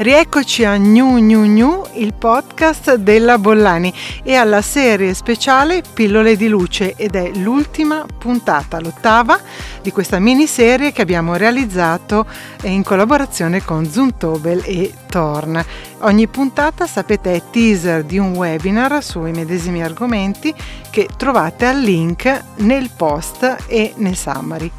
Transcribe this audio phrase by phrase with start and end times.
[0.00, 6.46] Rieccoci a Gnu Gnu Gnu, il podcast della Bollani e alla serie speciale Pillole di
[6.46, 9.40] Luce ed è l'ultima puntata, l'ottava
[9.82, 12.26] di questa miniserie che abbiamo realizzato
[12.62, 15.60] in collaborazione con Zoontobel e Torn.
[16.02, 20.54] Ogni puntata, sapete, è teaser di un webinar sui medesimi argomenti
[20.90, 24.70] che trovate al link nel post e nel summary.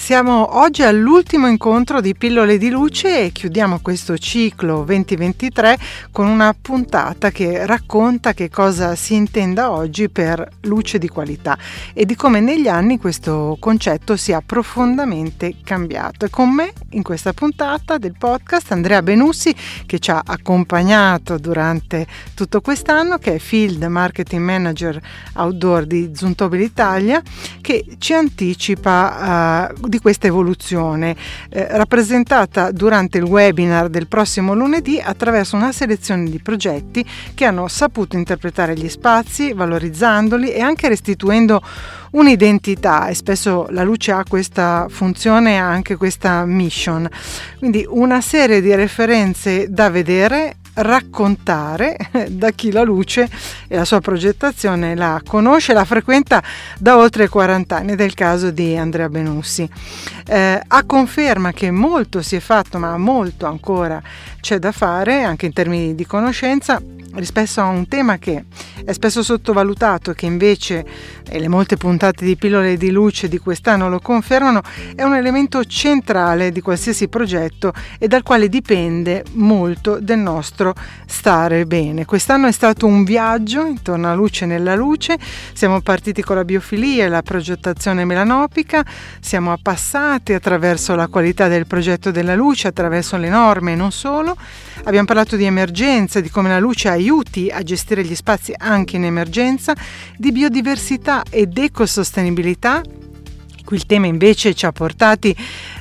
[0.00, 5.78] Siamo oggi all'ultimo incontro di Pillole di Luce e chiudiamo questo ciclo 2023
[6.10, 11.56] con una puntata che racconta che cosa si intenda oggi per luce di qualità
[11.92, 16.24] e di come negli anni questo concetto sia profondamente cambiato.
[16.24, 19.54] E con me in questa puntata del podcast Andrea Benussi
[19.84, 24.98] che ci ha accompagnato durante tutto quest'anno, che è Field Marketing Manager
[25.34, 27.22] Outdoor di Zuntobel Italia,
[27.60, 31.14] che ci anticipa uh, di questa evoluzione,
[31.50, 37.68] eh, rappresentata durante il webinar del prossimo lunedì attraverso una selezione di progetti che hanno
[37.68, 41.60] saputo interpretare gli spazi, valorizzandoli e anche restituendo
[42.12, 47.08] un'identità e spesso la luce ha questa funzione e anche questa mission.
[47.58, 51.96] Quindi una serie di referenze da vedere raccontare
[52.28, 53.28] da chi la luce
[53.68, 56.42] e la sua progettazione la conosce, la frequenta
[56.78, 59.68] da oltre 40 anni, il caso di Andrea Benussi.
[60.26, 64.02] Eh, a conferma che molto si è fatto, ma molto ancora
[64.40, 66.80] c'è da fare, anche in termini di conoscenza,
[67.14, 68.44] rispetto a un tema che
[68.84, 70.84] è spesso sottovalutato, che invece,
[71.28, 74.62] e le molte puntate di pillole di luce di quest'anno lo confermano,
[74.94, 80.74] è un elemento centrale di qualsiasi progetto e dal quale dipende molto del nostro
[81.06, 82.04] stare bene.
[82.04, 85.18] Quest'anno è stato un viaggio intorno alla luce nella luce,
[85.52, 88.84] siamo partiti con la biofilia e la progettazione melanopica,
[89.20, 94.36] siamo passati attraverso la qualità del progetto della luce, attraverso le norme e non solo,
[94.84, 98.96] abbiamo parlato di emergenza, di come la luce ha aiuti a gestire gli spazi anche
[98.96, 99.74] in emergenza,
[100.16, 102.82] di biodiversità ed ecosostenibilità
[103.70, 105.32] Qui il tema invece ci ha portati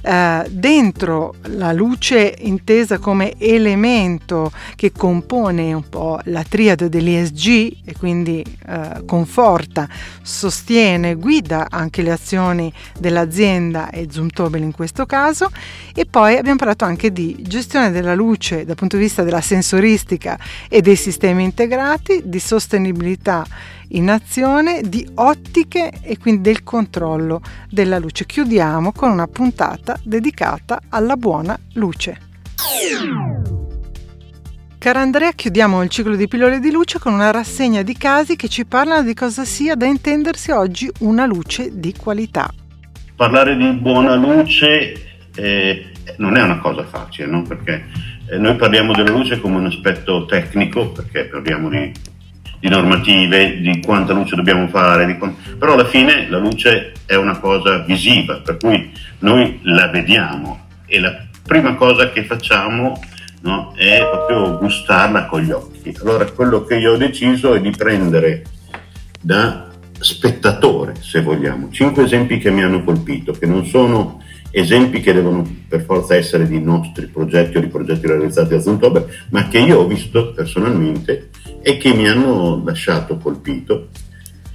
[0.04, 7.96] eh, dentro la luce intesa come elemento che compone un po' la triade dell'ESG e
[7.98, 9.90] quindi eh, conforta,
[10.22, 15.50] sostiene, guida anche le azioni dell'azienda e Zoomtobel in questo caso.
[15.96, 20.38] E poi abbiamo parlato anche di gestione della luce dal punto di vista della sensoristica
[20.70, 23.44] e dei sistemi integrati, di sostenibilità
[23.90, 28.26] in azione di ottiche e quindi del controllo della luce.
[28.26, 32.18] Chiudiamo con una puntata dedicata alla buona luce.
[34.78, 38.48] Cara Andrea, chiudiamo il ciclo di pillole di luce con una rassegna di casi che
[38.48, 42.50] ci parlano di cosa sia da intendersi oggi una luce di qualità.
[43.16, 44.94] Parlare di buona luce
[45.36, 45.86] eh,
[46.18, 47.42] non è una cosa facile, no?
[47.42, 47.84] perché
[48.30, 51.92] eh, noi parliamo della luce come un aspetto tecnico, perché parliamo di
[52.60, 55.58] di normative, di quanta luce dobbiamo fare, quant...
[55.58, 61.00] però alla fine la luce è una cosa visiva, per cui noi la vediamo e
[61.00, 63.00] la prima cosa che facciamo
[63.42, 65.96] no, è proprio gustarla con gli occhi.
[66.02, 68.44] Allora quello che io ho deciso è di prendere
[69.22, 69.68] da
[70.00, 74.22] spettatore, se vogliamo, cinque esempi che mi hanno colpito, che non sono
[74.52, 79.28] esempi che devono per forza essere di nostri progetti o di progetti realizzati a Zuntober,
[79.30, 81.30] ma che io ho visto personalmente
[81.62, 83.90] e che mi hanno lasciato colpito.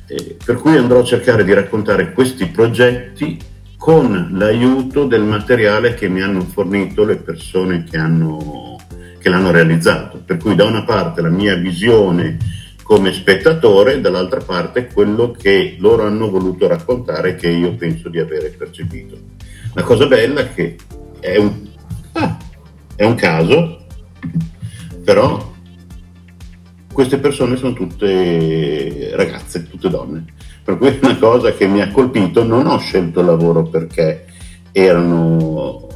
[0.06, 3.38] Eh, per cui andrò a cercare di raccontare questi progetti
[3.76, 8.78] con l'aiuto del materiale che mi hanno fornito le persone che, hanno,
[9.18, 10.22] che l'hanno realizzato.
[10.24, 12.38] Per cui da una parte la mia visione
[12.82, 18.18] come spettatore, dall'altra parte quello che loro hanno voluto raccontare e che io penso di
[18.18, 19.18] avere percepito.
[19.72, 20.76] La cosa bella è che
[21.18, 21.68] è un,
[22.12, 22.38] ah,
[22.94, 23.86] è un caso,
[25.02, 25.53] però
[26.94, 30.24] queste persone sono tutte ragazze, tutte donne.
[30.62, 34.24] Per cui è una cosa che mi ha colpito, non ho scelto il lavoro perché
[34.72, 35.88] erano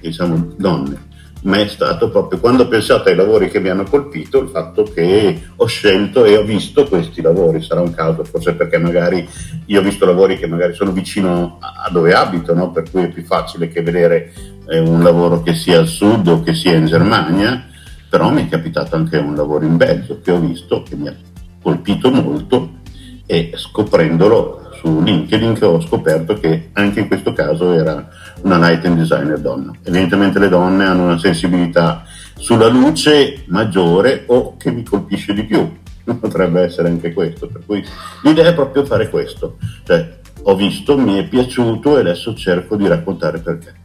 [0.00, 1.08] diciamo donne,
[1.42, 4.82] ma è stato proprio quando ho pensato ai lavori che mi hanno colpito il fatto
[4.82, 9.28] che ho scelto e ho visto questi lavori, sarà un caso, forse perché magari
[9.66, 12.72] io ho visto lavori che magari sono vicino a dove abito, no?
[12.72, 14.32] per cui è più facile che vedere
[14.68, 17.69] eh, un lavoro che sia al sud o che sia in Germania
[18.10, 21.14] però mi è capitato anche un lavoro in Belgio che ho visto, che mi ha
[21.62, 22.78] colpito molto
[23.24, 28.08] e scoprendolo su LinkedIn che ho scoperto che anche in questo caso era
[28.42, 29.72] una lighting designer donna.
[29.84, 32.02] Evidentemente le donne hanno una sensibilità
[32.36, 35.70] sulla luce maggiore o che mi colpisce di più,
[36.18, 37.84] potrebbe essere anche questo, per cui
[38.24, 42.88] l'idea è proprio fare questo, cioè ho visto, mi è piaciuto e adesso cerco di
[42.88, 43.79] raccontare perché.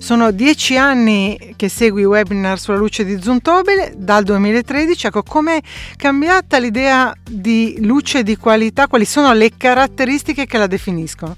[0.00, 5.08] Sono dieci anni che segui webinar sulla luce di Zuntobile, dal 2013.
[5.08, 5.60] Ecco, com'è
[5.94, 8.86] cambiata l'idea di luce di qualità?
[8.86, 11.36] Quali sono le caratteristiche che la definiscono?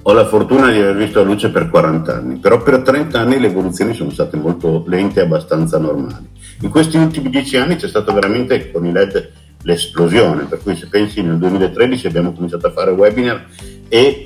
[0.00, 3.38] Ho la fortuna di aver visto la luce per 40 anni, però per 30 anni
[3.38, 6.26] le evoluzioni sono state molto lente e abbastanza normali.
[6.62, 9.30] In questi ultimi 10 anni c'è stata veramente con i LED
[9.62, 13.44] l'esplosione, per cui se pensi nel 2013 abbiamo cominciato a fare webinar
[13.88, 14.24] e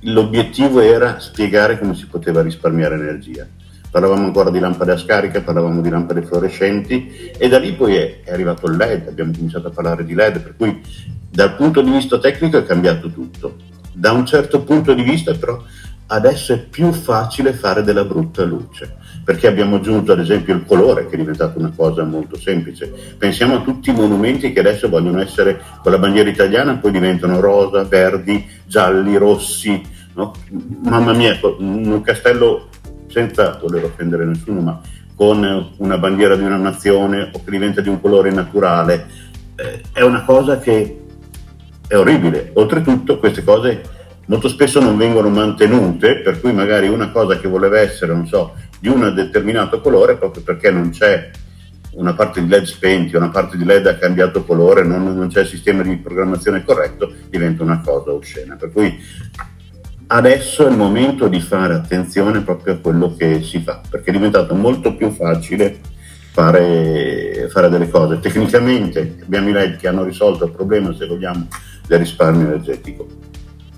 [0.00, 3.46] l'obiettivo era spiegare come si poteva risparmiare energia.
[3.90, 8.20] Parlavamo ancora di lampade a scarica, parlavamo di lampade fluorescenti e da lì poi è,
[8.22, 10.80] è arrivato il LED, abbiamo cominciato a parlare di LED, per cui
[11.30, 15.60] dal punto di vista tecnico è cambiato tutto da un certo punto di vista però
[16.08, 21.06] adesso è più facile fare della brutta luce perché abbiamo aggiunto ad esempio il colore
[21.06, 25.20] che è diventato una cosa molto semplice pensiamo a tutti i monumenti che adesso vogliono
[25.20, 29.82] essere con la bandiera italiana poi diventano rosa, verdi, gialli, rossi
[30.14, 30.32] no?
[30.82, 32.68] mamma mia un castello
[33.08, 34.80] senza voler offendere nessuno ma
[35.14, 39.06] con una bandiera di una nazione o che diventa di un colore naturale
[39.56, 41.00] eh, è una cosa che
[41.88, 42.50] è orribile.
[42.54, 43.82] Oltretutto queste cose
[44.28, 48.54] molto spesso non vengono mantenute, per cui magari una cosa che voleva essere, non so,
[48.78, 51.30] di un determinato colore, proprio perché non c'è
[51.92, 55.40] una parte di LED spenti, una parte di LED ha cambiato colore, non, non c'è
[55.40, 58.56] il sistema di programmazione corretto, diventa una cosa oscena.
[58.56, 58.96] Per cui
[60.08, 64.12] adesso è il momento di fare attenzione proprio a quello che si fa, perché è
[64.12, 65.80] diventato molto più facile
[66.30, 68.20] fare, fare delle cose.
[68.20, 71.48] Tecnicamente abbiamo i LED che hanno risolto il problema, se vogliamo,
[71.86, 73.27] del risparmio energetico.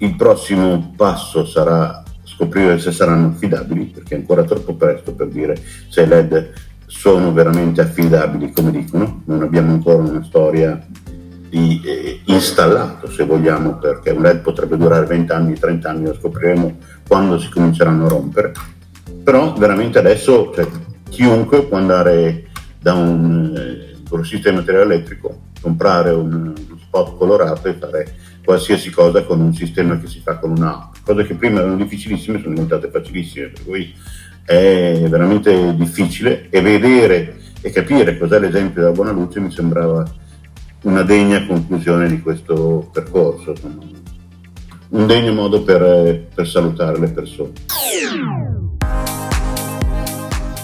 [0.02, 5.60] Il prossimo passo sarà scoprire se saranno affidabili, perché è ancora troppo presto per dire
[5.88, 6.52] se i LED
[6.86, 9.22] sono veramente affidabili, come dicono.
[9.26, 10.82] Non abbiamo ancora una storia
[11.50, 16.14] di eh, installato, se vogliamo, perché un LED potrebbe durare 20 anni, 30 anni, lo
[16.14, 18.52] scopriremo quando si cominceranno a rompere.
[19.22, 20.66] Però veramente adesso cioè,
[21.10, 22.48] chiunque può andare
[22.80, 26.54] da un eh, grossista di materiale elettrico, comprare un,
[26.90, 28.14] spot colorato e fare
[28.44, 30.96] qualsiasi cosa con un sistema che si fa con un'app.
[31.04, 33.94] Cose che prima erano difficilissime sono diventate facilissime, per cui
[34.44, 40.04] è veramente difficile e vedere e capire cos'è l'esempio della buona luce mi sembrava
[40.82, 43.54] una degna conclusione di questo percorso,
[44.88, 47.52] un degno modo per, per salutare le persone.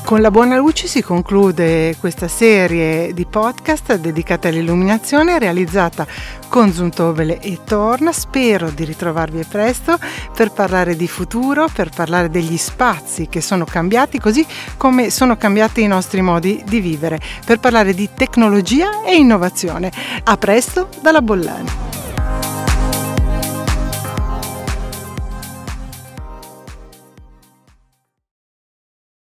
[0.06, 6.06] Con la buona luce si conclude questa serie di podcast dedicata all'illuminazione realizzata
[6.46, 8.12] con Zuntovele e Torna.
[8.12, 9.98] Spero di ritrovarvi presto
[10.32, 15.82] per parlare di futuro, per parlare degli spazi che sono cambiati così come sono cambiati
[15.82, 19.90] i nostri modi di vivere, per parlare di tecnologia e innovazione.
[20.22, 21.85] A presto dalla Bollani.